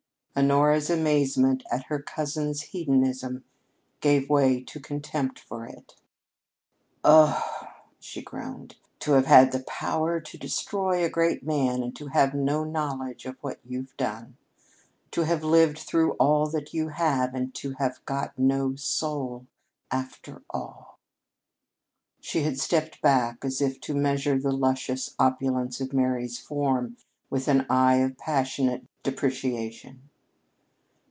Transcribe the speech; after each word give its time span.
Honora's 0.33 0.89
amazement 0.89 1.61
at 1.69 1.83
her 1.87 2.01
cousin's 2.01 2.61
hedonism 2.61 3.43
gave 3.99 4.29
way 4.29 4.63
to 4.63 4.79
contempt 4.79 5.37
for 5.39 5.65
it. 5.65 5.95
"Oh," 7.03 7.43
she 7.99 8.21
groaned, 8.21 8.77
"to 8.99 9.11
have 9.11 9.25
had 9.25 9.51
the 9.51 9.65
power 9.67 10.21
to 10.21 10.37
destroy 10.37 11.03
a 11.03 11.09
great 11.09 11.43
man 11.45 11.83
and 11.83 11.93
to 11.97 12.07
have 12.07 12.33
no 12.33 12.63
knowledge 12.63 13.25
of 13.25 13.35
what 13.41 13.59
you've 13.65 13.95
done! 13.97 14.37
To 15.11 15.23
have 15.23 15.43
lived 15.43 15.77
through 15.79 16.13
all 16.13 16.47
that 16.47 16.73
you 16.73 16.87
have, 16.87 17.35
and 17.35 17.53
to 17.55 17.71
have 17.73 18.03
got 18.05 18.39
no 18.39 18.77
soul, 18.77 19.45
after 19.91 20.43
all!" 20.49 20.97
She 22.21 22.43
had 22.43 22.57
stepped 22.57 23.01
back 23.01 23.43
as 23.43 23.59
if 23.61 23.81
to 23.81 23.93
measure 23.93 24.39
the 24.39 24.53
luscious 24.53 25.13
opulence 25.19 25.81
of 25.81 25.91
Mary's 25.91 26.39
form 26.39 26.95
with 27.29 27.49
an 27.49 27.65
eye 27.69 27.97
of 27.97 28.17
passionate 28.17 28.87
depreciation. 29.03 30.03